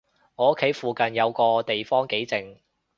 [0.35, 2.57] 我屋企附近有個地方幾靜